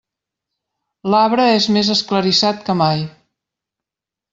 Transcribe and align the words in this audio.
L'arbre 1.15 1.47
és 1.59 1.69
més 1.77 1.93
esclarissat 1.99 2.67
que 2.71 2.79
mai. 2.85 3.09